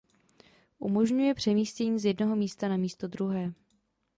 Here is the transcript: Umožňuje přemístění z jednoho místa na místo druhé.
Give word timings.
Umožňuje 0.79 1.33
přemístění 1.33 1.99
z 1.99 2.05
jednoho 2.05 2.35
místa 2.35 2.67
na 2.67 2.77
místo 2.77 3.07
druhé. 3.07 3.53